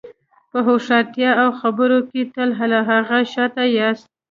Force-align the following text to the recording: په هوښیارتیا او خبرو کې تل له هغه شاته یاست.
په 0.51 0.59
هوښیارتیا 0.67 1.31
او 1.43 1.49
خبرو 1.59 1.99
کې 2.09 2.21
تل 2.33 2.49
له 2.71 2.79
هغه 2.89 3.17
شاته 3.33 3.63
یاست. 3.77 4.05